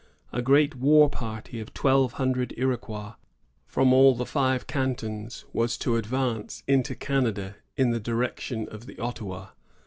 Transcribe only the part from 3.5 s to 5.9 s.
from all the five cantons was